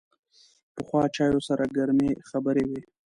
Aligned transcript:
پخو 0.75 0.99
چایو 1.15 1.39
سره 1.47 1.65
ګرمې 1.75 2.11
خبرې 2.29 2.63
وي 2.69 2.81